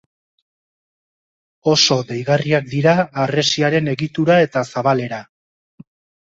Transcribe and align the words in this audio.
Oso 1.73 1.97
deigarriak 2.11 2.65
dira 2.71 2.95
harresiaren 3.25 3.93
egitura 3.95 4.39
eta 4.47 4.65
zabalera. 4.75 5.23